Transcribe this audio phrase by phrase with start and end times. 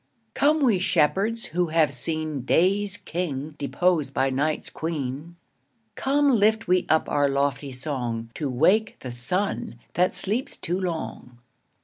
[0.33, 5.35] COME we shepherds who have seen Day's king deposed by Night's queen.
[5.93, 11.37] Come lift we up our lofty song, To wake the Sun that sleeps too long.